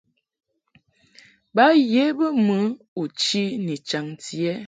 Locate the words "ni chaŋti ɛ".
3.65-4.53